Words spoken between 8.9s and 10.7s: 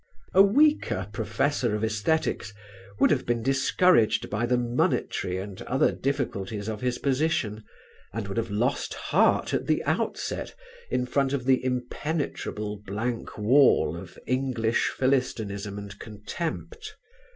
heart at the outset